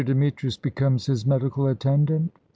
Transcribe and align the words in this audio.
Demetrius 0.03 0.57
becomes 0.57 1.05
his 1.05 1.27
medical 1.27 1.67
attendant?" 1.67 2.31